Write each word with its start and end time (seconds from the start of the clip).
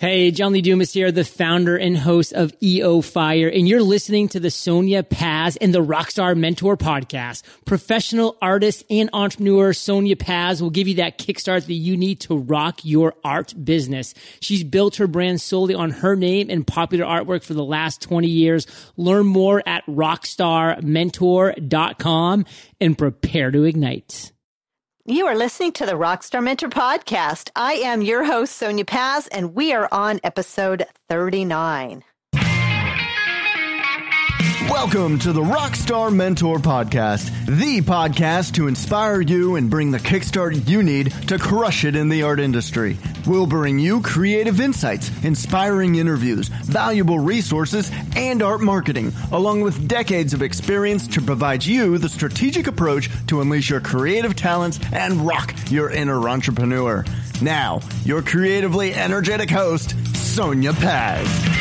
Hey, 0.00 0.30
John 0.30 0.54
Lee 0.54 0.62
Dumas 0.62 0.94
here, 0.94 1.12
the 1.12 1.24
founder 1.24 1.76
and 1.76 1.94
host 1.94 2.32
of 2.32 2.54
EO 2.62 3.02
Fire, 3.02 3.48
and 3.48 3.68
you're 3.68 3.82
listening 3.82 4.28
to 4.28 4.40
the 4.40 4.50
Sonia 4.50 5.02
Paz 5.02 5.58
and 5.58 5.74
the 5.74 5.84
Rockstar 5.84 6.34
Mentor 6.34 6.78
podcast. 6.78 7.42
Professional 7.66 8.38
artist 8.40 8.82
and 8.88 9.10
entrepreneur 9.12 9.74
Sonia 9.74 10.16
Paz 10.16 10.62
will 10.62 10.70
give 10.70 10.88
you 10.88 10.94
that 10.94 11.18
kickstart 11.18 11.66
that 11.66 11.74
you 11.74 11.98
need 11.98 12.20
to 12.20 12.34
rock 12.34 12.80
your 12.82 13.12
art 13.22 13.52
business. 13.62 14.14
She's 14.40 14.64
built 14.64 14.96
her 14.96 15.06
brand 15.06 15.42
solely 15.42 15.74
on 15.74 15.90
her 15.90 16.16
name 16.16 16.48
and 16.48 16.66
popular 16.66 17.04
artwork 17.04 17.44
for 17.44 17.52
the 17.52 17.62
last 17.62 18.00
20 18.00 18.26
years. 18.26 18.66
Learn 18.96 19.26
more 19.26 19.62
at 19.66 19.84
rockstarmentor.com 19.84 22.46
and 22.80 22.96
prepare 22.96 23.50
to 23.50 23.64
ignite. 23.64 24.32
You 25.06 25.26
are 25.26 25.34
listening 25.34 25.72
to 25.72 25.86
the 25.86 25.92
Rockstar 25.92 26.42
Mentor 26.42 26.68
Podcast. 26.68 27.50
I 27.56 27.72
am 27.72 28.02
your 28.02 28.24
host, 28.24 28.54
Sonia 28.54 28.84
Paz, 28.84 29.28
and 29.28 29.54
we 29.54 29.72
are 29.72 29.88
on 29.90 30.20
episode 30.22 30.84
39. 31.08 32.04
Welcome 34.40 35.18
to 35.18 35.34
the 35.34 35.42
Rockstar 35.42 36.10
Mentor 36.10 36.56
Podcast, 36.56 37.30
the 37.44 37.82
podcast 37.82 38.54
to 38.54 38.68
inspire 38.68 39.20
you 39.20 39.56
and 39.56 39.68
bring 39.68 39.90
the 39.90 39.98
kickstart 39.98 40.66
you 40.66 40.82
need 40.82 41.10
to 41.28 41.38
crush 41.38 41.84
it 41.84 41.94
in 41.94 42.08
the 42.08 42.22
art 42.22 42.40
industry. 42.40 42.96
We'll 43.26 43.46
bring 43.46 43.78
you 43.78 44.00
creative 44.00 44.58
insights, 44.58 45.10
inspiring 45.24 45.96
interviews, 45.96 46.48
valuable 46.48 47.18
resources, 47.18 47.90
and 48.16 48.42
art 48.42 48.62
marketing, 48.62 49.12
along 49.30 49.60
with 49.60 49.86
decades 49.86 50.32
of 50.32 50.40
experience 50.40 51.06
to 51.08 51.20
provide 51.20 51.62
you 51.62 51.98
the 51.98 52.08
strategic 52.08 52.66
approach 52.66 53.10
to 53.26 53.42
unleash 53.42 53.68
your 53.68 53.80
creative 53.82 54.36
talents 54.36 54.80
and 54.94 55.20
rock 55.26 55.54
your 55.68 55.90
inner 55.90 56.26
entrepreneur. 56.30 57.04
Now, 57.42 57.80
your 58.04 58.22
creatively 58.22 58.94
energetic 58.94 59.50
host, 59.50 59.94
Sonia 60.16 60.72
Paz. 60.72 61.59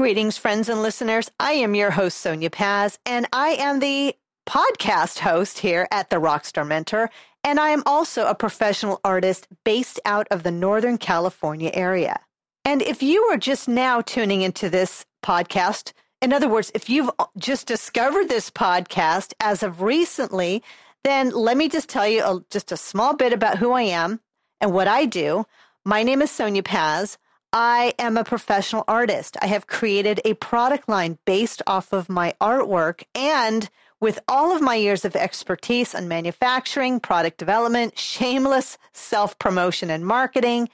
Greetings, 0.00 0.38
friends 0.38 0.70
and 0.70 0.80
listeners. 0.80 1.30
I 1.38 1.52
am 1.52 1.74
your 1.74 1.90
host, 1.90 2.16
Sonia 2.16 2.48
Paz, 2.48 2.98
and 3.04 3.26
I 3.34 3.48
am 3.50 3.80
the 3.80 4.16
podcast 4.48 5.18
host 5.18 5.58
here 5.58 5.86
at 5.90 6.08
the 6.08 6.16
Rockstar 6.16 6.66
Mentor. 6.66 7.10
And 7.44 7.60
I 7.60 7.68
am 7.68 7.82
also 7.84 8.24
a 8.24 8.34
professional 8.34 8.98
artist 9.04 9.46
based 9.62 10.00
out 10.06 10.26
of 10.30 10.42
the 10.42 10.50
Northern 10.50 10.96
California 10.96 11.70
area. 11.74 12.18
And 12.64 12.80
if 12.80 13.02
you 13.02 13.24
are 13.24 13.36
just 13.36 13.68
now 13.68 14.00
tuning 14.00 14.40
into 14.40 14.70
this 14.70 15.04
podcast, 15.22 15.92
in 16.22 16.32
other 16.32 16.48
words, 16.48 16.72
if 16.74 16.88
you've 16.88 17.10
just 17.36 17.66
discovered 17.66 18.30
this 18.30 18.50
podcast 18.50 19.34
as 19.38 19.62
of 19.62 19.82
recently, 19.82 20.62
then 21.04 21.28
let 21.28 21.58
me 21.58 21.68
just 21.68 21.90
tell 21.90 22.08
you 22.08 22.24
a, 22.24 22.42
just 22.48 22.72
a 22.72 22.78
small 22.78 23.14
bit 23.14 23.34
about 23.34 23.58
who 23.58 23.72
I 23.72 23.82
am 23.82 24.20
and 24.62 24.72
what 24.72 24.88
I 24.88 25.04
do. 25.04 25.44
My 25.84 26.02
name 26.02 26.22
is 26.22 26.30
Sonia 26.30 26.62
Paz. 26.62 27.18
I 27.52 27.94
am 27.98 28.16
a 28.16 28.24
professional 28.24 28.84
artist. 28.86 29.36
I 29.42 29.46
have 29.46 29.66
created 29.66 30.20
a 30.24 30.34
product 30.34 30.88
line 30.88 31.18
based 31.24 31.62
off 31.66 31.92
of 31.92 32.08
my 32.08 32.34
artwork 32.40 33.02
and 33.14 33.68
with 34.00 34.20
all 34.28 34.54
of 34.54 34.62
my 34.62 34.76
years 34.76 35.04
of 35.04 35.16
expertise 35.16 35.94
on 35.94 36.08
manufacturing, 36.08 37.00
product 37.00 37.38
development, 37.38 37.98
shameless 37.98 38.78
self 38.92 39.38
promotion 39.38 39.90
and 39.90 40.06
marketing, 40.06 40.68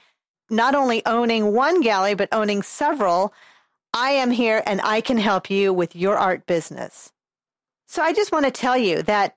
not 0.49 0.75
only 0.75 1.05
owning 1.05 1.53
one 1.53 1.81
gallery, 1.81 2.13
but 2.13 2.29
owning 2.31 2.61
several, 2.61 3.33
I 3.93 4.11
am 4.11 4.31
here 4.31 4.63
and 4.65 4.79
I 4.81 5.01
can 5.01 5.17
help 5.17 5.49
you 5.49 5.73
with 5.73 5.95
your 5.95 6.15
art 6.15 6.45
business. 6.45 7.11
So 7.87 8.01
I 8.01 8.13
just 8.13 8.31
want 8.31 8.45
to 8.45 8.51
tell 8.51 8.77
you 8.77 9.01
that 9.03 9.35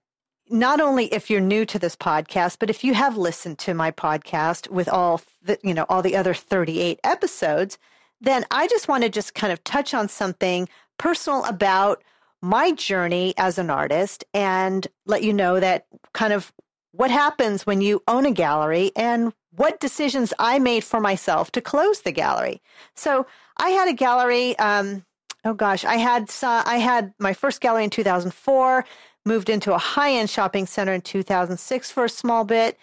not 0.51 0.81
only 0.81 1.07
if 1.07 1.31
you're 1.31 1.41
new 1.41 1.65
to 1.67 1.79
this 1.79 1.97
podcast, 1.97 2.57
but 2.59 2.71
if 2.71 2.83
you 2.83 2.95
have 2.95 3.17
listened 3.17 3.59
to 3.61 3.75
my 3.75 3.91
podcast 3.91 4.69
with 4.69 4.89
all 4.89 5.21
the, 5.43 5.59
you 5.63 5.73
know, 5.73 5.87
all 5.89 6.03
the 6.03 6.17
other 6.17 6.35
38 6.35 6.99
episodes, 7.05 7.79
then 8.21 8.45
I 8.51 8.67
just 8.67 8.89
want 8.89 9.05
to 9.05 9.09
just 9.09 9.35
kind 9.35 9.53
of 9.53 9.63
touch 9.65 9.95
on 9.95 10.09
something 10.09 10.69
personal 10.99 11.45
about 11.45 12.03
my 12.43 12.73
journey 12.73 13.35
as 13.37 13.59
an 13.59 13.71
artist 13.71 14.25
and 14.35 14.87
let 15.07 15.23
you 15.23 15.33
know 15.33 15.61
that 15.61 15.87
kind 16.13 16.33
of 16.33 16.53
what 16.93 17.11
happens 17.11 17.67
when 17.67 17.81
you 17.81 18.03
own 18.09 18.27
a 18.27 18.31
gallery 18.31 18.91
and 18.97 19.33
what 19.55 19.81
decisions 19.81 20.33
I 20.39 20.59
made 20.59 20.85
for 20.85 21.01
myself 21.01 21.51
to 21.53 21.61
close 21.61 22.01
the 22.01 22.13
gallery. 22.13 22.61
So 22.95 23.27
I 23.59 23.71
had 23.71 23.89
a 23.89 23.93
gallery. 23.93 24.59
Um, 24.59 25.05
oh 25.45 25.55
gosh, 25.55 25.85
I 25.85 25.97
had 25.97 26.31
uh, 26.43 26.63
I 26.67 26.79
had 26.79 27.13
my 27.19 27.33
first 27.33 27.61
gallery 27.61 27.85
in 27.85 27.91
2004 27.91 28.85
moved 29.25 29.49
into 29.49 29.75
a 29.75 29.79
high 29.79 30.13
end 30.13 30.31
shopping 30.31 30.67
center 30.67 30.93
in 30.93 31.01
2006 31.01 31.91
for 31.91 32.05
a 32.05 32.09
small 32.09 32.45
bit. 32.45 32.79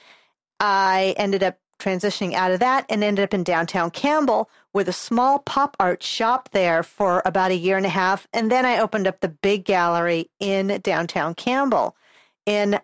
I 0.59 1.13
ended 1.17 1.43
up 1.43 1.57
transitioning 1.79 2.33
out 2.33 2.51
of 2.51 2.59
that 2.59 2.85
and 2.89 3.03
ended 3.03 3.23
up 3.23 3.33
in 3.33 3.43
downtown 3.43 3.91
Campbell 3.91 4.49
with 4.73 4.89
a 4.89 4.93
small 4.93 5.39
pop 5.39 5.77
art 5.79 6.01
shop 6.01 6.49
there 6.51 6.83
for 6.83 7.21
about 7.25 7.51
a 7.51 7.55
year 7.55 7.77
and 7.77 7.85
a 7.85 7.89
half. 7.89 8.27
And 8.33 8.51
then 8.51 8.65
I 8.65 8.79
opened 8.79 9.07
up 9.07 9.19
the 9.19 9.27
big 9.27 9.65
gallery 9.65 10.29
in 10.39 10.79
downtown 10.81 11.35
Campbell 11.35 11.95
in 12.45 12.79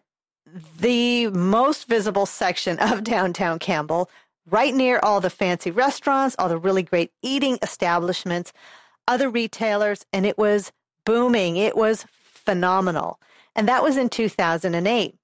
the 0.80 1.28
most 1.28 1.88
visible 1.88 2.25
section 2.25 2.78
of 2.80 3.03
downtown 3.14 3.59
Campbell, 3.59 4.09
right 4.50 4.74
near 4.74 5.00
all 5.02 5.22
the 5.22 5.30
fancy 5.30 5.72
restaurants, 5.72 6.35
all 6.38 6.50
the 6.50 6.58
really 6.58 6.84
great 6.84 7.12
eating 7.22 7.58
establishments, 7.62 8.53
other 9.08 9.30
retailers, 9.30 10.06
and 10.14 10.25
it 10.25 10.38
was 10.38 10.72
booming. 11.06 11.58
It 11.58 11.75
was 11.75 12.06
phenomenal. 12.14 13.20
And 13.56 13.68
that 13.68 13.84
was 13.84 13.97
in 13.97 14.09
2008. 14.09 15.16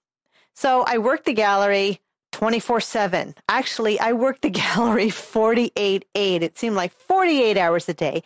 So 0.55 0.83
I 0.87 0.97
worked 0.97 1.25
the 1.25 1.33
gallery 1.33 2.01
24 2.31 2.81
7. 2.81 3.35
Actually, 3.47 3.99
I 3.99 4.13
worked 4.13 4.41
the 4.41 4.49
gallery 4.75 5.09
48 5.09 6.05
8. 6.13 6.43
It 6.43 6.57
seemed 6.57 6.75
like 6.75 6.91
48 6.93 7.57
hours 7.57 7.89
a 7.89 7.93
day, 7.93 8.23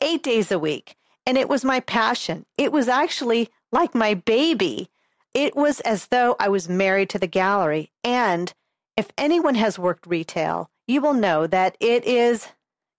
eight 0.00 0.22
days 0.22 0.50
a 0.50 0.58
week. 0.58 0.96
And 1.26 1.38
it 1.38 1.48
was 1.48 1.64
my 1.64 1.80
passion. 1.80 2.44
It 2.58 2.72
was 2.72 2.88
actually 2.88 3.50
like 3.72 3.94
my 3.94 4.14
baby. 4.14 4.88
It 5.34 5.54
was 5.54 5.80
as 5.80 6.06
though 6.06 6.34
I 6.40 6.48
was 6.48 6.68
married 6.68 7.10
to 7.10 7.18
the 7.18 7.26
gallery. 7.26 7.92
And 8.02 8.52
if 8.96 9.10
anyone 9.16 9.54
has 9.54 9.78
worked 9.78 10.06
retail, 10.06 10.70
you 10.86 11.00
will 11.00 11.14
know 11.14 11.46
that 11.46 11.76
it 11.78 12.04
is, 12.04 12.48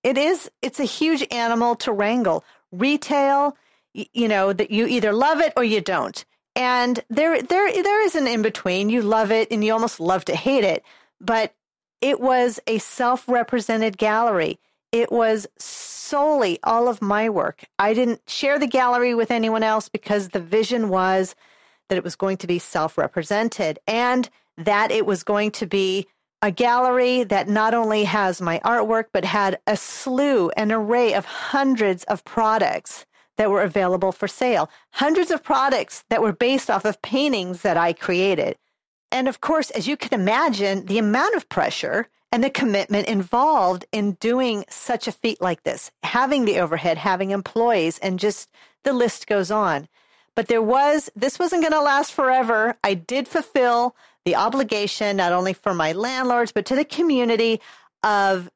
it 0.03 0.18
is, 0.18 0.50
it's 0.62 0.79
a 0.79 0.85
huge 0.85 1.28
animal 1.29 1.75
to 1.78 1.91
wrangle. 1.91 2.46
Retail, 2.72 3.58
you 3.94 4.28
know, 4.29 4.53
that 4.53 4.72
you 4.72 4.88
either 4.88 5.12
love 5.12 5.41
it 5.41 5.52
or 5.58 5.63
you 5.63 5.81
don't. 5.81 6.23
And 6.56 7.00
there, 7.09 7.41
there, 7.41 7.72
there 7.72 8.06
is 8.06 8.16
an 8.16 8.28
in 8.28 8.41
between. 8.41 8.89
You 8.89 9.01
love 9.01 9.31
it 9.31 9.47
and 9.51 9.63
you 9.63 9.73
almost 9.73 10.00
love 10.00 10.25
to 10.25 10.35
hate 10.35 10.63
it. 10.63 10.84
But 11.19 11.53
it 12.01 12.19
was 12.19 12.59
a 12.67 12.79
self 12.79 13.28
represented 13.28 13.97
gallery. 13.97 14.59
It 14.91 15.11
was 15.11 15.47
solely 15.57 16.59
all 16.63 16.88
of 16.90 17.01
my 17.01 17.29
work. 17.29 17.63
I 17.79 17.94
didn't 17.94 18.22
share 18.28 18.59
the 18.59 18.67
gallery 18.67 19.16
with 19.16 19.31
anyone 19.31 19.63
else 19.63 19.88
because 19.88 20.29
the 20.29 20.41
vision 20.41 20.90
was 20.90 21.35
that 21.88 21.97
it 21.97 22.03
was 22.03 22.16
going 22.16 22.38
to 22.38 22.47
be 22.47 22.59
self 22.59 22.97
represented 22.97 23.79
and 23.88 24.29
that 24.57 24.91
it 24.91 25.06
was 25.06 25.23
going 25.23 25.51
to 25.51 25.66
be 25.66 26.07
a 26.41 26.51
gallery 26.51 27.23
that 27.23 27.47
not 27.47 27.73
only 27.73 28.03
has 28.03 28.41
my 28.41 28.59
artwork, 28.66 29.06
but 29.13 29.23
had 29.23 29.59
a 29.67 29.78
slew, 29.78 30.50
an 30.51 30.72
array 30.72 31.13
of 31.13 31.23
hundreds 31.23 32.03
of 32.06 32.25
products 32.25 33.06
that 33.37 33.49
were 33.49 33.61
available 33.61 34.11
for 34.11 34.27
sale, 34.27 34.69
hundreds 34.91 35.31
of 35.31 35.43
products 35.43 36.03
that 36.09 36.21
were 36.21 36.33
based 36.33 36.69
off 36.69 36.85
of 36.85 37.01
paintings 37.01 37.61
that 37.61 37.77
I 37.77 37.93
created. 37.93 38.57
And 39.11 39.27
of 39.27 39.41
course, 39.41 39.69
as 39.71 39.87
you 39.87 39.97
can 39.97 40.19
imagine, 40.19 40.85
the 40.85 40.97
amount 40.97 41.35
of 41.35 41.49
pressure 41.49 42.07
and 42.31 42.43
the 42.43 42.49
commitment 42.49 43.07
involved 43.07 43.85
in 43.91 44.13
doing 44.13 44.63
such 44.69 45.07
a 45.07 45.11
feat 45.11 45.41
like 45.41 45.63
this, 45.63 45.91
having 46.03 46.45
the 46.45 46.59
overhead, 46.59 46.97
having 46.97 47.31
employees, 47.31 47.99
and 47.99 48.19
just 48.19 48.49
the 48.83 48.93
list 48.93 49.27
goes 49.27 49.51
on. 49.51 49.87
But 50.33 50.47
there 50.47 50.61
was, 50.61 51.09
this 51.15 51.39
wasn't 51.39 51.63
going 51.63 51.73
to 51.73 51.81
last 51.81 52.13
forever. 52.13 52.77
I 52.85 52.93
did 52.93 53.27
fulfill 53.27 53.95
the 54.23 54.35
obligation, 54.35 55.17
not 55.17 55.33
only 55.33 55.51
for 55.51 55.73
my 55.73 55.91
landlords, 55.91 56.53
but 56.53 56.66
to 56.67 56.75
the 56.75 56.85
community 56.85 57.59
of 58.03 58.49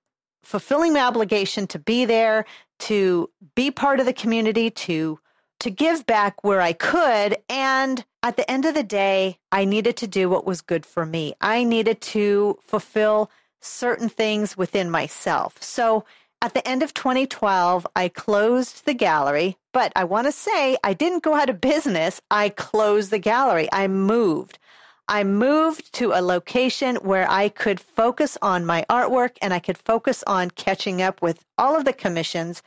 fulfilling 0.43 0.93
my 0.93 1.01
obligation 1.01 1.67
to 1.67 1.79
be 1.79 2.05
there, 2.05 2.45
to 2.79 3.29
be 3.55 3.71
part 3.71 3.99
of 3.99 4.05
the 4.05 4.13
community, 4.13 4.69
to 4.69 5.19
to 5.59 5.69
give 5.69 6.05
back 6.05 6.43
where 6.43 6.61
I 6.61 6.73
could. 6.73 7.37
And 7.49 8.03
at 8.21 8.35
the 8.35 8.49
end 8.49 8.65
of 8.65 8.73
the 8.73 8.83
day, 8.83 9.39
I 9.51 9.65
needed 9.65 9.97
to 9.97 10.07
do 10.07 10.29
what 10.29 10.45
was 10.45 10.61
good 10.61 10.85
for 10.85 11.05
me. 11.05 11.33
I 11.39 11.63
needed 11.63 12.01
to 12.01 12.59
fulfill 12.65 13.31
certain 13.61 14.09
things 14.09 14.57
within 14.57 14.89
myself. 14.89 15.61
So 15.61 16.05
at 16.41 16.53
the 16.53 16.67
end 16.67 16.83
of 16.83 16.93
2012, 16.93 17.87
I 17.95 18.09
closed 18.09 18.85
the 18.85 18.93
gallery, 18.93 19.57
but 19.73 19.91
I 19.95 20.03
want 20.03 20.27
to 20.27 20.31
say 20.31 20.77
I 20.83 20.93
didn't 20.93 21.23
go 21.23 21.33
out 21.33 21.49
of 21.49 21.61
business. 21.61 22.21
I 22.29 22.49
closed 22.49 23.09
the 23.09 23.19
gallery. 23.19 23.67
I 23.71 23.87
moved. 23.87 24.59
I 25.07 25.23
moved 25.23 25.93
to 25.93 26.13
a 26.13 26.21
location 26.21 26.95
where 26.97 27.29
I 27.29 27.49
could 27.49 27.79
focus 27.79 28.37
on 28.41 28.65
my 28.65 28.85
artwork 28.89 29.37
and 29.41 29.53
I 29.53 29.59
could 29.59 29.77
focus 29.77 30.23
on 30.25 30.49
catching 30.51 31.01
up 31.01 31.21
with 31.21 31.45
all 31.57 31.77
of 31.77 31.85
the 31.85 31.93
commissions, 31.93 32.63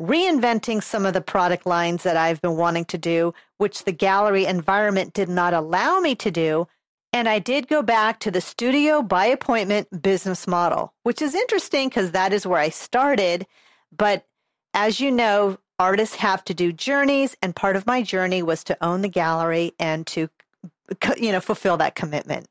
reinventing 0.00 0.82
some 0.82 1.04
of 1.04 1.12
the 1.12 1.20
product 1.20 1.66
lines 1.66 2.02
that 2.02 2.16
I've 2.16 2.40
been 2.40 2.56
wanting 2.56 2.86
to 2.86 2.98
do, 2.98 3.34
which 3.58 3.84
the 3.84 3.92
gallery 3.92 4.46
environment 4.46 5.12
did 5.12 5.28
not 5.28 5.52
allow 5.52 6.00
me 6.00 6.14
to 6.16 6.30
do. 6.30 6.66
And 7.12 7.28
I 7.28 7.38
did 7.38 7.68
go 7.68 7.82
back 7.82 8.20
to 8.20 8.30
the 8.30 8.40
studio 8.40 9.02
by 9.02 9.26
appointment 9.26 10.02
business 10.02 10.46
model, 10.46 10.92
which 11.02 11.20
is 11.20 11.34
interesting 11.34 11.88
because 11.88 12.12
that 12.12 12.32
is 12.32 12.46
where 12.46 12.60
I 12.60 12.70
started. 12.70 13.46
But 13.96 14.26
as 14.74 15.00
you 15.00 15.10
know, 15.10 15.58
artists 15.78 16.16
have 16.16 16.44
to 16.44 16.54
do 16.54 16.72
journeys, 16.72 17.36
and 17.42 17.54
part 17.54 17.76
of 17.76 17.86
my 17.86 18.02
journey 18.02 18.42
was 18.42 18.64
to 18.64 18.84
own 18.84 19.02
the 19.02 19.08
gallery 19.08 19.72
and 19.78 20.06
to, 20.08 20.28
you 21.16 21.32
know, 21.32 21.40
fulfill 21.40 21.76
that 21.78 21.94
commitment. 21.94 22.46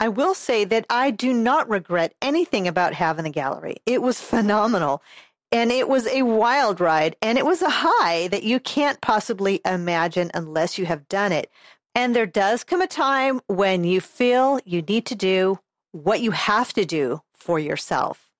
I 0.00 0.08
will 0.08 0.34
say 0.34 0.64
that 0.64 0.86
I 0.88 1.10
do 1.10 1.32
not 1.32 1.68
regret 1.68 2.14
anything 2.22 2.68
about 2.68 2.94
having 2.94 3.26
a 3.26 3.30
gallery. 3.30 3.76
It 3.84 4.00
was 4.00 4.20
phenomenal. 4.20 5.02
And 5.50 5.72
it 5.72 5.88
was 5.88 6.06
a 6.06 6.22
wild 6.22 6.78
ride 6.78 7.16
and 7.22 7.38
it 7.38 7.46
was 7.46 7.62
a 7.62 7.70
high 7.70 8.28
that 8.28 8.42
you 8.42 8.60
can't 8.60 9.00
possibly 9.00 9.60
imagine 9.64 10.30
unless 10.34 10.76
you 10.76 10.84
have 10.86 11.08
done 11.08 11.32
it. 11.32 11.50
And 11.94 12.14
there 12.14 12.26
does 12.26 12.64
come 12.64 12.82
a 12.82 12.86
time 12.86 13.40
when 13.46 13.82
you 13.82 14.00
feel 14.00 14.60
you 14.64 14.82
need 14.82 15.06
to 15.06 15.14
do 15.14 15.58
what 15.92 16.20
you 16.20 16.32
have 16.32 16.72
to 16.74 16.84
do 16.84 17.22
for 17.34 17.58
yourself. 17.58 18.30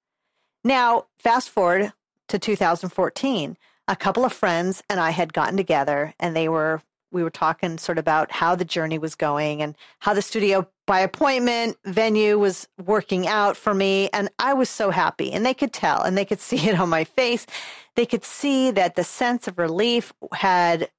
Now, 0.63 1.07
fast 1.19 1.49
forward 1.49 1.93
to 2.29 2.39
2014, 2.39 3.57
a 3.89 3.97
couple 3.97 4.25
of 4.27 4.33
friends 4.33 4.83
and 4.91 5.01
I 5.01 5.11
had 5.11 5.33
gotten 5.33 5.57
together 5.57 6.15
and 6.21 6.37
they 6.37 6.49
were 6.49 6.83
we 7.11 7.23
were 7.23 7.31
talking 7.31 7.79
sort 7.79 7.99
of 7.99 8.03
about 8.03 8.31
how 8.31 8.55
the 8.55 8.65
journey 8.65 8.99
was 8.99 9.15
going 9.15 9.63
and 9.63 9.77
how 10.01 10.15
the 10.15 10.23
studio 10.23 10.69
by 10.87 11.01
appointment 11.01 11.77
venue 11.85 12.39
was 12.39 12.69
working 12.85 13.27
out 13.27 13.57
for 13.57 13.75
me. 13.75 14.09
And 14.13 14.29
I 14.39 14.55
was 14.55 14.69
so 14.69 14.91
happy. 14.91 15.33
And 15.33 15.45
they 15.45 15.55
could 15.55 15.73
tell 15.73 16.03
and 16.03 16.17
they 16.17 16.25
could 16.25 16.41
see 16.49 16.69
it 16.69 16.79
on 16.79 16.89
my 16.89 17.05
face. 17.05 17.47
They 17.95 18.07
could 18.07 18.25
see 18.25 18.71
that 18.73 18.95
the 18.95 19.05
sense 19.05 19.49
of 19.49 19.59
relief 19.59 20.13
had 20.33 20.91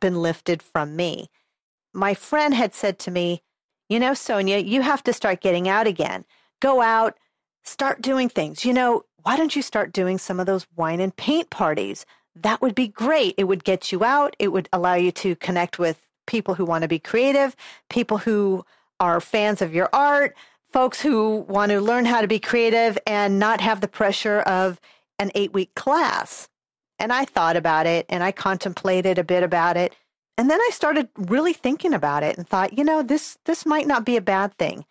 been 0.00 0.22
lifted 0.22 0.62
from 0.62 0.96
me. 0.96 1.30
My 1.92 2.14
friend 2.14 2.54
had 2.54 2.74
said 2.74 2.98
to 3.00 3.10
me, 3.10 3.42
You 3.88 4.00
know, 4.00 4.14
Sonia, 4.14 4.58
you 4.58 4.82
have 4.82 5.02
to 5.04 5.12
start 5.12 5.40
getting 5.40 5.68
out 5.68 5.86
again. 5.86 6.24
Go 6.60 6.80
out, 6.80 7.16
start 7.62 8.02
doing 8.02 8.28
things. 8.28 8.64
You 8.64 8.72
know, 8.72 9.04
why 9.22 9.36
don't 9.36 9.56
you 9.56 9.62
start 9.62 9.92
doing 9.92 10.18
some 10.18 10.40
of 10.40 10.46
those 10.46 10.66
wine 10.76 11.00
and 11.00 11.14
paint 11.14 11.50
parties? 11.50 12.06
That 12.42 12.60
would 12.60 12.74
be 12.74 12.88
great. 12.88 13.34
It 13.36 13.44
would 13.44 13.64
get 13.64 13.92
you 13.92 14.04
out. 14.04 14.36
It 14.38 14.48
would 14.48 14.68
allow 14.72 14.94
you 14.94 15.10
to 15.12 15.36
connect 15.36 15.78
with 15.78 16.00
people 16.26 16.54
who 16.54 16.64
want 16.64 16.82
to 16.82 16.88
be 16.88 16.98
creative, 16.98 17.56
people 17.88 18.18
who 18.18 18.64
are 19.00 19.20
fans 19.20 19.62
of 19.62 19.74
your 19.74 19.88
art, 19.92 20.36
folks 20.72 21.00
who 21.00 21.46
want 21.48 21.70
to 21.70 21.80
learn 21.80 22.04
how 22.04 22.20
to 22.20 22.28
be 22.28 22.38
creative 22.38 22.98
and 23.06 23.38
not 23.38 23.60
have 23.60 23.80
the 23.80 23.88
pressure 23.88 24.40
of 24.40 24.80
an 25.18 25.30
eight 25.34 25.52
week 25.52 25.74
class. 25.74 26.48
And 26.98 27.12
I 27.12 27.24
thought 27.24 27.56
about 27.56 27.86
it 27.86 28.06
and 28.08 28.22
I 28.22 28.32
contemplated 28.32 29.18
a 29.18 29.24
bit 29.24 29.42
about 29.42 29.76
it. 29.76 29.94
And 30.38 30.50
then 30.50 30.60
I 30.60 30.70
started 30.72 31.08
really 31.16 31.52
thinking 31.52 31.94
about 31.94 32.22
it 32.22 32.36
and 32.36 32.46
thought, 32.46 32.76
you 32.76 32.84
know, 32.84 33.02
this 33.02 33.38
this 33.44 33.64
might 33.64 33.86
not 33.86 34.04
be 34.04 34.16
a 34.16 34.22
bad 34.22 34.56
thing. 34.58 34.84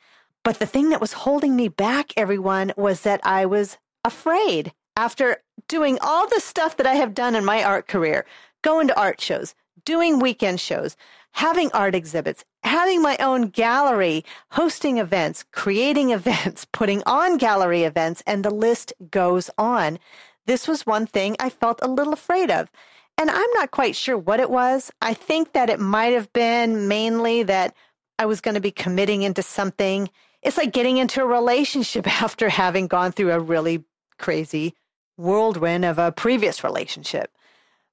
But 0.44 0.60
the 0.60 0.66
thing 0.66 0.90
that 0.90 1.02
was 1.02 1.14
holding 1.14 1.56
me 1.56 1.68
back, 1.68 2.14
everyone, 2.18 2.72
was 2.78 3.02
that 3.02 3.20
I 3.24 3.46
was 3.46 3.78
afraid 4.04 4.74
after 4.96 5.38
doing 5.68 5.98
all 6.02 6.28
the 6.28 6.40
stuff 6.40 6.78
that 6.78 6.88
I 6.88 6.94
have 6.94 7.14
done 7.14 7.36
in 7.36 7.46
my 7.46 7.64
art 7.64 7.88
career, 7.88 8.26
going 8.62 8.88
to 8.88 9.00
art 9.00 9.20
shows, 9.20 9.56
doing 9.84 10.20
weekend 10.20 10.60
shows, 10.60 10.96
having 11.32 11.70
art 11.74 11.96
exhibits, 11.96 12.46
having 12.64 13.02
my 13.02 13.18
own 13.20 13.50
gallery, 13.50 14.24
hosting 14.52 14.98
events, 14.98 15.44
creating 15.52 16.10
events, 16.12 16.66
putting 16.72 17.04
on 17.06 17.38
gallery 17.38 17.84
events, 17.84 18.24
and 18.26 18.44
the 18.44 18.54
list 18.54 18.94
goes 19.12 19.50
on. 19.58 20.00
This 20.46 20.68
was 20.68 20.86
one 20.86 21.08
thing 21.08 21.36
I 21.40 21.50
felt 21.50 21.80
a 21.82 21.88
little 21.88 22.14
afraid 22.14 22.52
of. 22.52 22.72
And 23.18 23.30
I'm 23.30 23.52
not 23.54 23.72
quite 23.72 23.96
sure 23.96 24.18
what 24.18 24.40
it 24.40 24.50
was. 24.50 24.92
I 25.02 25.14
think 25.14 25.54
that 25.54 25.70
it 25.70 25.80
might 25.80 26.14
have 26.14 26.32
been 26.34 26.88
mainly 26.88 27.44
that 27.44 27.74
I 28.20 28.26
was 28.26 28.42
going 28.42 28.56
to 28.56 28.62
be 28.62 28.72
committing 28.72 29.24
into 29.24 29.42
something. 29.42 30.10
It's 30.42 30.58
like 30.58 30.74
getting 30.74 30.98
into 30.98 31.22
a 31.22 31.26
relationship 31.26 32.08
after 32.22 32.50
having 32.50 32.88
gone 32.88 33.12
through 33.12 33.32
a 33.32 33.40
really 33.40 33.84
crazy 34.18 34.74
whirlwind 35.18 35.86
of 35.86 35.98
a 35.98 36.12
previous 36.12 36.64
relationship. 36.64 37.32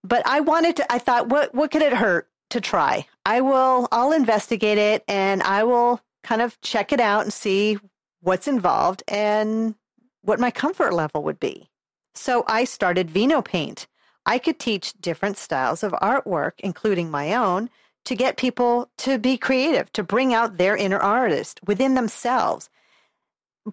But 0.05 0.27
I 0.27 0.41
wanted 0.41 0.77
to, 0.77 0.93
I 0.93 0.99
thought, 0.99 1.29
what, 1.29 1.55
what 1.55 1.71
could 1.71 1.83
it 1.83 1.93
hurt 1.93 2.29
to 2.51 2.61
try? 2.61 3.07
I 3.25 3.41
will, 3.41 3.89
I'll 3.93 4.13
investigate 4.13 4.79
it 4.79 5.05
and 5.07 5.43
I 5.43 5.65
will 5.65 6.01
kind 6.23 6.43
of 6.43 6.61
check 6.61 6.93
it 6.93 7.01
out 7.01 7.23
and 7.23 7.33
see 7.33 7.79
what's 8.21 8.49
involved 8.49 9.03
and 9.09 9.75
what 10.23 10.41
my 10.41 10.51
comfort 10.51 10.93
level 10.93 11.23
would 11.25 11.41
be. 11.41 11.69
So 12.15 12.45
I 12.47 12.65
started 12.65 13.11
Vino 13.11 13.43
Paint. 13.43 13.87
I 14.27 14.39
could 14.39 14.59
teach 14.59 14.93
different 15.01 15.37
styles 15.37 15.83
of 15.83 15.93
artwork, 15.93 16.53
including 16.59 17.11
my 17.11 17.35
own, 17.35 17.71
to 18.05 18.15
get 18.15 18.37
people 18.37 18.91
to 18.99 19.19
be 19.19 19.37
creative, 19.37 19.93
to 19.93 20.03
bring 20.03 20.35
out 20.35 20.59
their 20.59 20.77
inner 20.77 20.99
artist 20.99 21.61
within 21.67 21.95
themselves 21.95 22.69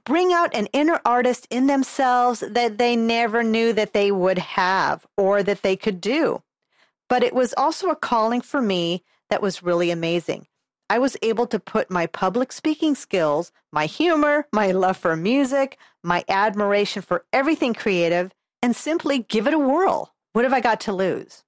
bring 0.04 0.32
out 0.34 0.56
an 0.56 0.68
inner 0.68 1.02
artist 1.06 1.48
in 1.50 1.68
themselves 1.68 2.42
that 2.42 2.78
they 2.78 2.96
never 2.96 3.44
knew 3.44 3.74
that 3.74 3.94
they 3.94 4.12
would 4.12 4.38
have 4.38 5.06
or 5.18 5.44
that 5.44 5.62
they 5.62 5.76
could 5.76 6.00
do. 6.00 6.42
But 7.08 7.24
it 7.24 7.34
was 7.34 7.54
also 7.58 7.90
a 7.90 7.96
calling 7.96 8.42
for 8.42 8.62
me 8.62 9.04
that 9.30 9.42
was 9.42 9.64
really 9.64 9.92
amazing. 9.92 10.48
I 10.90 11.00
was 11.00 11.18
able 11.22 11.46
to 11.48 11.60
put 11.60 11.92
my 11.92 12.08
public 12.08 12.52
speaking 12.52 12.96
skills, 12.96 13.52
my 13.72 13.86
humor, 13.86 14.48
my 14.52 14.72
love 14.72 14.98
for 14.98 15.16
music, 15.16 15.78
my 16.04 16.24
admiration 16.28 17.02
for 17.02 17.26
everything 17.32 17.74
creative, 17.74 18.32
and 18.62 18.76
simply 18.76 19.20
give 19.20 19.48
it 19.48 19.54
a 19.54 19.60
whirl. 19.60 20.14
What 20.34 20.46
have 20.46 20.54
I 20.54 20.62
got 20.62 20.82
to 20.82 20.94
lose? 20.94 21.44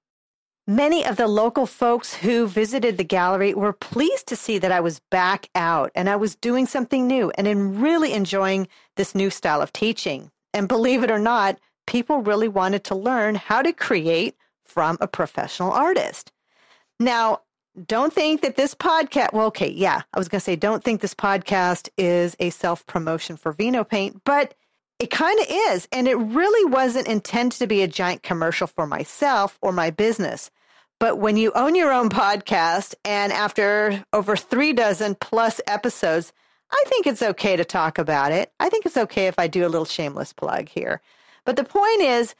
Many 0.66 1.04
of 1.04 1.16
the 1.16 1.26
local 1.26 1.66
folks 1.66 2.14
who 2.14 2.46
visited 2.46 2.96
the 2.96 3.02
gallery 3.02 3.52
were 3.52 3.72
pleased 3.72 4.28
to 4.28 4.36
see 4.36 4.58
that 4.58 4.70
I 4.70 4.78
was 4.78 5.00
back 5.10 5.48
out 5.56 5.90
and 5.96 6.08
I 6.08 6.14
was 6.14 6.36
doing 6.36 6.66
something 6.66 7.08
new 7.08 7.32
and 7.36 7.48
in 7.48 7.80
really 7.80 8.12
enjoying 8.12 8.68
this 8.94 9.12
new 9.12 9.28
style 9.28 9.60
of 9.60 9.72
teaching. 9.72 10.30
And 10.54 10.68
believe 10.68 11.02
it 11.02 11.10
or 11.10 11.18
not, 11.18 11.58
people 11.88 12.18
really 12.18 12.46
wanted 12.46 12.84
to 12.84 12.94
learn 12.94 13.34
how 13.34 13.60
to 13.60 13.72
create 13.72 14.36
from 14.64 14.98
a 15.00 15.08
professional 15.08 15.72
artist. 15.72 16.30
Now, 17.00 17.40
don't 17.86 18.12
think 18.12 18.42
that 18.42 18.54
this 18.54 18.72
podcast, 18.72 19.32
well, 19.32 19.46
okay, 19.46 19.70
yeah, 19.70 20.02
I 20.14 20.18
was 20.18 20.28
going 20.28 20.38
to 20.38 20.44
say, 20.44 20.54
don't 20.54 20.84
think 20.84 21.00
this 21.00 21.14
podcast 21.14 21.88
is 21.98 22.36
a 22.38 22.50
self 22.50 22.86
promotion 22.86 23.36
for 23.36 23.50
Vino 23.50 23.82
Paint, 23.82 24.22
but 24.24 24.54
it 24.98 25.10
kind 25.10 25.38
of 25.40 25.46
is. 25.48 25.88
And 25.92 26.06
it 26.06 26.14
really 26.14 26.70
wasn't 26.70 27.08
intended 27.08 27.58
to 27.58 27.66
be 27.66 27.82
a 27.82 27.88
giant 27.88 28.22
commercial 28.22 28.66
for 28.66 28.86
myself 28.86 29.58
or 29.60 29.72
my 29.72 29.90
business. 29.90 30.50
But 31.00 31.18
when 31.18 31.36
you 31.36 31.50
own 31.54 31.74
your 31.74 31.92
own 31.92 32.10
podcast 32.10 32.94
and 33.04 33.32
after 33.32 34.04
over 34.12 34.36
three 34.36 34.72
dozen 34.72 35.16
plus 35.16 35.60
episodes, 35.66 36.32
I 36.70 36.84
think 36.86 37.06
it's 37.06 37.22
okay 37.22 37.56
to 37.56 37.64
talk 37.64 37.98
about 37.98 38.32
it. 38.32 38.52
I 38.60 38.68
think 38.68 38.86
it's 38.86 38.96
okay 38.96 39.26
if 39.26 39.38
I 39.38 39.46
do 39.46 39.66
a 39.66 39.68
little 39.68 39.84
shameless 39.84 40.32
plug 40.32 40.68
here. 40.68 41.00
But 41.44 41.56
the 41.56 41.64
point 41.64 42.02
is, 42.02 42.34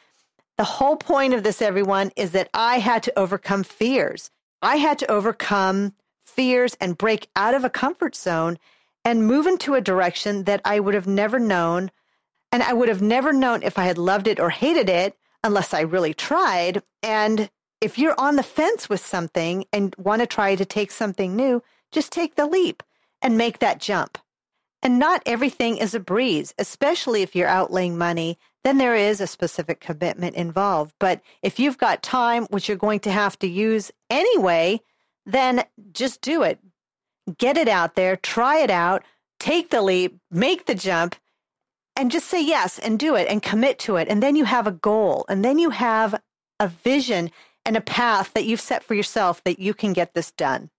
the 0.58 0.64
whole 0.64 0.96
point 0.96 1.34
of 1.34 1.42
this, 1.42 1.60
everyone, 1.60 2.12
is 2.16 2.30
that 2.32 2.48
I 2.54 2.78
had 2.78 3.02
to 3.04 3.18
overcome 3.18 3.64
fears. 3.64 4.30
I 4.62 4.76
had 4.76 4.98
to 5.00 5.10
overcome 5.10 5.94
fears 6.24 6.76
and 6.80 6.96
break 6.96 7.28
out 7.34 7.54
of 7.54 7.64
a 7.64 7.70
comfort 7.70 8.14
zone 8.14 8.58
and 9.04 9.26
move 9.26 9.46
into 9.46 9.74
a 9.74 9.80
direction 9.80 10.44
that 10.44 10.60
I 10.64 10.78
would 10.78 10.94
have 10.94 11.08
never 11.08 11.38
known 11.38 11.90
and 12.52 12.62
I 12.62 12.74
would 12.74 12.88
have 12.88 13.02
never 13.02 13.32
known 13.32 13.62
if 13.62 13.78
I 13.78 13.84
had 13.84 13.98
loved 13.98 14.28
it 14.28 14.38
or 14.38 14.50
hated 14.50 14.88
it 14.88 15.16
unless 15.42 15.72
I 15.72 15.80
really 15.80 16.14
tried. 16.14 16.82
And 17.02 17.50
if 17.80 17.98
you're 17.98 18.18
on 18.18 18.36
the 18.36 18.42
fence 18.42 18.88
with 18.88 19.04
something 19.04 19.64
and 19.72 19.96
want 19.98 20.20
to 20.20 20.26
try 20.26 20.54
to 20.54 20.64
take 20.64 20.92
something 20.92 21.34
new, 21.34 21.62
just 21.90 22.12
take 22.12 22.36
the 22.36 22.46
leap 22.46 22.82
and 23.22 23.36
make 23.38 23.58
that 23.58 23.80
jump. 23.80 24.18
And 24.82 24.98
not 24.98 25.22
everything 25.26 25.78
is 25.78 25.94
a 25.94 26.00
breeze, 26.00 26.54
especially 26.58 27.22
if 27.22 27.34
you're 27.34 27.48
outlaying 27.48 27.94
money, 27.94 28.38
then 28.64 28.78
there 28.78 28.94
is 28.94 29.20
a 29.20 29.26
specific 29.26 29.80
commitment 29.80 30.36
involved. 30.36 30.92
But 30.98 31.22
if 31.42 31.58
you've 31.58 31.78
got 31.78 32.02
time, 32.02 32.46
which 32.50 32.68
you're 32.68 32.76
going 32.76 33.00
to 33.00 33.12
have 33.12 33.38
to 33.40 33.48
use 33.48 33.90
anyway, 34.10 34.80
then 35.24 35.64
just 35.92 36.20
do 36.20 36.42
it. 36.42 36.58
Get 37.38 37.56
it 37.56 37.68
out 37.68 37.94
there, 37.94 38.16
try 38.16 38.58
it 38.58 38.70
out, 38.70 39.04
take 39.38 39.70
the 39.70 39.82
leap, 39.82 40.18
make 40.30 40.66
the 40.66 40.74
jump, 40.74 41.14
and 41.96 42.10
just 42.10 42.28
say 42.28 42.42
yes 42.42 42.78
and 42.78 42.98
do 42.98 43.14
it 43.14 43.28
and 43.28 43.42
commit 43.42 43.78
to 43.80 43.96
it. 43.96 44.08
And 44.08 44.22
then 44.22 44.36
you 44.36 44.44
have 44.44 44.66
a 44.66 44.72
goal 44.72 45.24
and 45.28 45.44
then 45.44 45.58
you 45.58 45.70
have 45.70 46.20
a 46.58 46.68
vision 46.68 47.30
and 47.64 47.76
a 47.76 47.80
path 47.80 48.32
that 48.34 48.44
you've 48.44 48.60
set 48.60 48.82
for 48.82 48.94
yourself 48.94 49.42
that 49.44 49.58
you 49.58 49.74
can 49.74 49.92
get 49.92 50.14
this 50.14 50.30
done. 50.32 50.70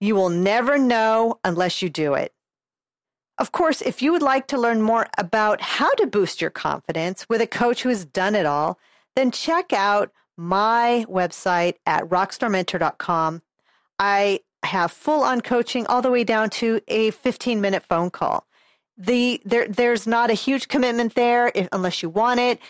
You 0.00 0.14
will 0.14 0.28
never 0.28 0.78
know 0.78 1.38
unless 1.44 1.80
you 1.80 1.88
do 1.88 2.14
it. 2.14 2.32
Of 3.38 3.52
course, 3.52 3.82
if 3.82 4.02
you 4.02 4.12
would 4.12 4.22
like 4.22 4.46
to 4.48 4.58
learn 4.58 4.82
more 4.82 5.06
about 5.18 5.60
how 5.60 5.92
to 5.94 6.06
boost 6.06 6.40
your 6.40 6.50
confidence 6.50 7.26
with 7.28 7.40
a 7.40 7.46
coach 7.46 7.82
who 7.82 7.90
has 7.90 8.04
done 8.04 8.34
it 8.34 8.46
all, 8.46 8.78
then 9.14 9.30
check 9.30 9.72
out 9.72 10.10
my 10.36 11.04
website 11.08 11.74
at 11.86 12.04
rockstarmentor.com. 12.04 13.42
I 13.98 14.40
have 14.62 14.90
full 14.90 15.22
on 15.22 15.40
coaching 15.40 15.86
all 15.86 16.02
the 16.02 16.10
way 16.10 16.24
down 16.24 16.50
to 16.50 16.80
a 16.88 17.10
15 17.10 17.60
minute 17.60 17.82
phone 17.82 18.10
call 18.10 18.46
the 18.96 19.40
there 19.44 19.68
there's 19.68 20.06
not 20.06 20.30
a 20.30 20.34
huge 20.34 20.68
commitment 20.68 21.14
there 21.14 21.52
if, 21.54 21.68
unless 21.72 22.02
you 22.02 22.08
want 22.08 22.40
it. 22.40 22.60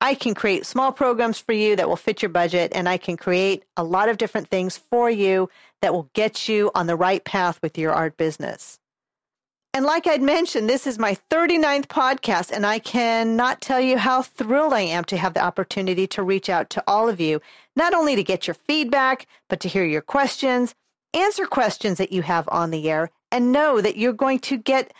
I 0.00 0.14
can 0.14 0.34
create 0.34 0.66
small 0.66 0.92
programs 0.92 1.38
for 1.38 1.52
you 1.52 1.74
that 1.76 1.88
will 1.88 1.96
fit 1.96 2.20
your 2.20 2.28
budget, 2.28 2.72
and 2.74 2.88
I 2.88 2.98
can 2.98 3.16
create 3.16 3.64
a 3.76 3.84
lot 3.84 4.10
of 4.10 4.18
different 4.18 4.48
things 4.48 4.76
for 4.76 5.08
you 5.08 5.48
that 5.80 5.94
will 5.94 6.10
get 6.12 6.48
you 6.48 6.70
on 6.74 6.86
the 6.86 6.96
right 6.96 7.24
path 7.24 7.58
with 7.62 7.78
your 7.78 7.92
art 7.92 8.16
business. 8.18 8.78
And 9.72 9.84
like 9.84 10.06
I'd 10.06 10.22
mentioned, 10.22 10.70
this 10.70 10.86
is 10.86 10.98
my 10.98 11.18
39th 11.30 11.86
podcast, 11.86 12.50
and 12.50 12.64
I 12.64 12.78
cannot 12.78 13.60
tell 13.60 13.80
you 13.80 13.98
how 13.98 14.22
thrilled 14.22 14.72
I 14.72 14.80
am 14.80 15.04
to 15.04 15.18
have 15.18 15.34
the 15.34 15.44
opportunity 15.44 16.06
to 16.08 16.22
reach 16.22 16.48
out 16.48 16.70
to 16.70 16.84
all 16.86 17.08
of 17.08 17.20
you, 17.20 17.40
not 17.74 17.92
only 17.92 18.16
to 18.16 18.22
get 18.22 18.46
your 18.46 18.54
feedback, 18.54 19.26
but 19.48 19.60
to 19.60 19.68
hear 19.68 19.84
your 19.84 20.00
questions, 20.00 20.74
answer 21.12 21.44
questions 21.44 21.98
that 21.98 22.12
you 22.12 22.22
have 22.22 22.48
on 22.50 22.70
the 22.70 22.90
air, 22.90 23.10
and 23.30 23.52
know 23.52 23.80
that 23.82 23.98
you're 23.98 24.14
going 24.14 24.38
to 24.40 24.56
get 24.56 24.94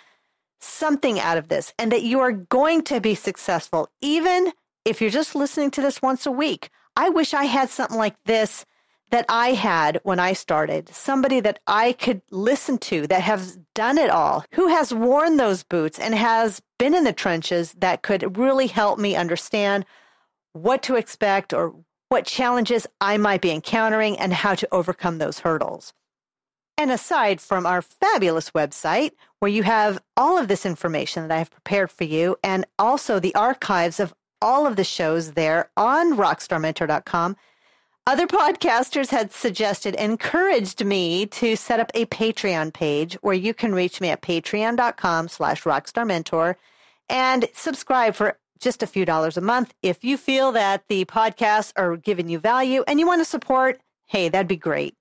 something 0.59 1.21
out 1.21 1.39
of 1.39 1.49
this 1.49 1.73
and 1.79 1.93
that 1.93 2.03
you 2.03 2.21
are 2.21 2.33
going 2.33 2.83
to 2.83 3.01
be 3.01 3.15
successful, 3.15 3.89
even 4.01 4.53
if 4.85 5.01
you're 5.01 5.11
just 5.11 5.35
listening 5.35 5.71
to 5.73 5.83
this 5.83 6.01
once 6.01 6.27
a 6.27 6.31
week. 6.31 6.71
I 6.97 7.11
wish 7.11 7.35
I 7.35 7.45
had 7.45 7.69
something 7.69 7.99
like 7.99 8.17
this 8.25 8.65
that 9.11 9.27
I 9.29 9.53
had 9.53 10.01
when 10.03 10.19
I 10.19 10.33
started, 10.33 10.89
somebody 10.89 11.41
that 11.41 11.61
I 11.67 11.93
could 11.93 12.23
listen 12.31 12.79
to 12.79 13.07
that 13.07 13.23
has 13.23 13.59
done 13.75 13.99
it 13.99 14.11
all, 14.11 14.45
who 14.53 14.69
has 14.69 14.93
worn 14.93 15.37
those 15.37 15.63
boots 15.63 15.99
and 15.99 16.15
has 16.15 16.61
been 16.79 16.95
in 16.95 17.05
the 17.05 17.13
trenches 17.13 17.73
that 17.79 18.03
could 18.03 18.37
really 18.37 18.67
help 18.67 18.99
me 18.99 19.15
understand 19.15 19.85
what 20.55 20.83
to 20.85 20.97
expect 20.97 21.53
or 21.53 21.75
what 22.09 22.25
challenges 22.25 22.87
I 23.01 23.17
might 23.17 23.43
be 23.43 23.51
encountering 23.51 24.19
and 24.19 24.33
how 24.33 24.55
to 24.55 24.69
overcome 24.73 25.19
those 25.19 25.41
hurdles. 25.41 25.93
And 26.79 26.91
aside 26.91 27.41
from 27.41 27.65
our 27.65 27.81
fabulous 27.81 28.51
website, 28.51 29.13
where 29.39 29.51
you 29.51 29.63
have 29.63 29.99
all 30.17 30.37
of 30.37 30.49
this 30.49 30.67
information 30.67 31.23
that 31.23 31.35
I 31.35 31.39
have 31.39 31.51
prepared 31.51 31.91
for 31.91 32.05
you, 32.05 32.37
and 32.45 32.67
also 32.79 33.19
the 33.19 33.35
archives 33.35 33.99
of 33.99 34.15
all 34.43 34.67
of 34.67 34.77
the 34.77 34.85
shows 34.85 35.33
there 35.33 35.71
on 35.77 36.17
rockstarmentor.com, 36.17 37.37
other 38.09 38.27
podcasters 38.29 39.09
had 39.11 39.33
suggested, 39.33 39.97
encouraged 39.97 40.85
me 40.85 41.27
to 41.27 41.57
set 41.57 41.81
up 41.81 41.91
a 41.95 42.07
Patreon 42.07 42.73
page 42.73 43.15
where 43.15 43.35
you 43.35 43.53
can 43.53 43.75
reach 43.75 44.01
me 44.01 44.11
at 44.11 44.23
patreon.com 44.23 45.29
slash 45.29 45.65
rockstarmentor 45.65 46.55
and 47.09 47.49
subscribe 47.53 48.15
for 48.15 48.39
just 48.61 48.83
a 48.83 48.87
few 48.87 49.05
dollars 49.05 49.37
a 49.37 49.41
month. 49.41 49.75
If 49.83 50.05
you 50.05 50.17
feel 50.17 50.53
that 50.53 50.85
the 50.89 51.05
podcasts 51.07 51.73
are 51.77 51.97
giving 51.97 52.29
you 52.29 52.39
value 52.39 52.85
and 52.87 53.01
you 53.01 53.07
want 53.07 53.23
to 53.23 53.25
support, 53.25 53.81
hey, 54.07 54.29
that'd 54.29 54.47
be 54.47 54.57
great. 54.57 54.95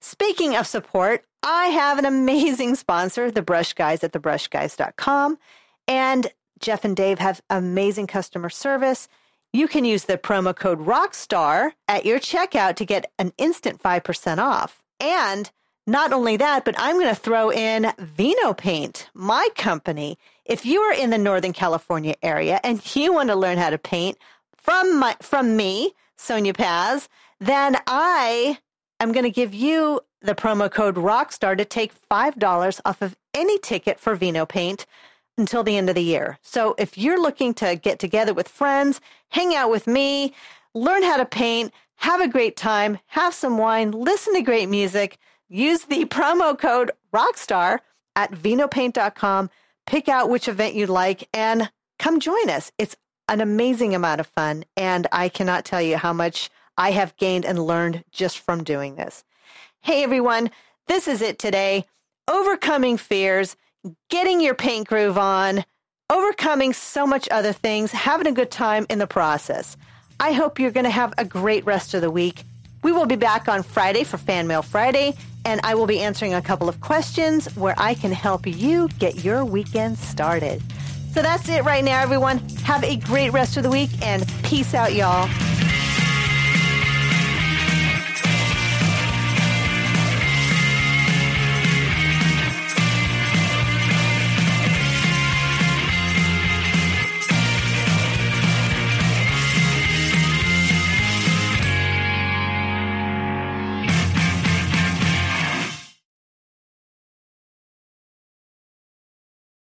Speaking 0.00 0.56
of 0.56 0.66
support, 0.66 1.24
I 1.42 1.66
have 1.66 1.98
an 1.98 2.04
amazing 2.04 2.74
sponsor, 2.74 3.30
the 3.30 3.42
Brush 3.42 3.72
Guys 3.72 4.02
at 4.04 4.12
thebrushguys.com. 4.12 5.38
And 5.86 6.26
Jeff 6.60 6.84
and 6.84 6.96
Dave 6.96 7.18
have 7.18 7.40
amazing 7.50 8.06
customer 8.06 8.50
service. 8.50 9.08
You 9.52 9.68
can 9.68 9.84
use 9.84 10.04
the 10.04 10.18
promo 10.18 10.54
code 10.54 10.80
ROCKSTAR 10.80 11.72
at 11.88 12.04
your 12.04 12.18
checkout 12.18 12.76
to 12.76 12.84
get 12.84 13.10
an 13.18 13.32
instant 13.38 13.82
5% 13.82 14.38
off. 14.38 14.82
And 15.00 15.50
not 15.86 16.12
only 16.12 16.36
that, 16.36 16.64
but 16.64 16.74
I'm 16.76 16.96
going 16.96 17.08
to 17.08 17.14
throw 17.14 17.50
in 17.50 17.92
Vino 17.98 18.52
Paint, 18.52 19.08
my 19.14 19.48
company. 19.56 20.18
If 20.44 20.66
you 20.66 20.80
are 20.82 20.92
in 20.92 21.10
the 21.10 21.18
Northern 21.18 21.54
California 21.54 22.14
area 22.22 22.60
and 22.62 22.94
you 22.94 23.12
want 23.12 23.30
to 23.30 23.36
learn 23.36 23.56
how 23.56 23.70
to 23.70 23.78
paint 23.78 24.18
from 24.54 24.98
my, 24.98 25.16
from 25.22 25.56
me, 25.56 25.92
Sonia 26.16 26.52
Paz, 26.52 27.08
then 27.40 27.78
I 27.86 28.58
I'm 29.00 29.12
going 29.12 29.24
to 29.24 29.30
give 29.30 29.54
you 29.54 30.00
the 30.22 30.34
promo 30.34 30.70
code 30.70 30.96
ROCKSTAR 30.96 31.56
to 31.58 31.64
take 31.64 31.92
$5 32.10 32.80
off 32.84 33.02
of 33.02 33.16
any 33.32 33.58
ticket 33.58 34.00
for 34.00 34.16
Vino 34.16 34.44
Paint 34.44 34.86
until 35.36 35.62
the 35.62 35.76
end 35.76 35.88
of 35.88 35.94
the 35.94 36.02
year. 36.02 36.38
So 36.42 36.74
if 36.78 36.98
you're 36.98 37.20
looking 37.20 37.54
to 37.54 37.76
get 37.76 38.00
together 38.00 38.34
with 38.34 38.48
friends, 38.48 39.00
hang 39.28 39.54
out 39.54 39.70
with 39.70 39.86
me, 39.86 40.34
learn 40.74 41.04
how 41.04 41.16
to 41.16 41.24
paint, 41.24 41.72
have 41.96 42.20
a 42.20 42.28
great 42.28 42.56
time, 42.56 42.98
have 43.06 43.34
some 43.34 43.56
wine, 43.56 43.92
listen 43.92 44.34
to 44.34 44.42
great 44.42 44.68
music, 44.68 45.18
use 45.48 45.82
the 45.84 46.04
promo 46.06 46.58
code 46.58 46.90
ROCKSTAR 47.12 47.78
at 48.16 48.32
vinopaint.com, 48.32 49.50
pick 49.86 50.08
out 50.08 50.28
which 50.28 50.48
event 50.48 50.74
you 50.74 50.86
like, 50.86 51.28
and 51.32 51.70
come 52.00 52.18
join 52.18 52.50
us. 52.50 52.72
It's 52.78 52.96
an 53.28 53.40
amazing 53.40 53.94
amount 53.94 54.20
of 54.20 54.26
fun, 54.26 54.64
and 54.76 55.06
I 55.12 55.28
cannot 55.28 55.64
tell 55.64 55.82
you 55.82 55.98
how 55.98 56.12
much 56.12 56.50
I 56.78 56.92
have 56.92 57.16
gained 57.16 57.44
and 57.44 57.58
learned 57.58 58.04
just 58.12 58.38
from 58.38 58.62
doing 58.62 58.94
this. 58.94 59.24
Hey, 59.80 60.04
everyone, 60.04 60.50
this 60.86 61.08
is 61.08 61.20
it 61.20 61.38
today. 61.38 61.84
Overcoming 62.28 62.96
fears, 62.96 63.56
getting 64.08 64.40
your 64.40 64.54
paint 64.54 64.86
groove 64.86 65.18
on, 65.18 65.64
overcoming 66.08 66.72
so 66.72 67.04
much 67.04 67.28
other 67.32 67.52
things, 67.52 67.90
having 67.90 68.28
a 68.28 68.32
good 68.32 68.52
time 68.52 68.86
in 68.88 69.00
the 69.00 69.08
process. 69.08 69.76
I 70.20 70.32
hope 70.32 70.60
you're 70.60 70.70
going 70.70 70.84
to 70.84 70.90
have 70.90 71.12
a 71.18 71.24
great 71.24 71.66
rest 71.66 71.94
of 71.94 72.00
the 72.00 72.12
week. 72.12 72.44
We 72.84 72.92
will 72.92 73.06
be 73.06 73.16
back 73.16 73.48
on 73.48 73.64
Friday 73.64 74.04
for 74.04 74.16
Fan 74.16 74.46
Mail 74.46 74.62
Friday, 74.62 75.14
and 75.44 75.60
I 75.64 75.74
will 75.74 75.86
be 75.86 75.98
answering 75.98 76.34
a 76.34 76.42
couple 76.42 76.68
of 76.68 76.80
questions 76.80 77.46
where 77.56 77.74
I 77.76 77.94
can 77.94 78.12
help 78.12 78.46
you 78.46 78.88
get 79.00 79.24
your 79.24 79.44
weekend 79.44 79.98
started. 79.98 80.62
So 81.12 81.22
that's 81.22 81.48
it 81.48 81.64
right 81.64 81.82
now, 81.82 82.00
everyone. 82.00 82.38
Have 82.62 82.84
a 82.84 82.96
great 82.96 83.32
rest 83.32 83.56
of 83.56 83.64
the 83.64 83.70
week 83.70 83.90
and 84.00 84.28
peace 84.44 84.74
out, 84.74 84.94
y'all. 84.94 85.28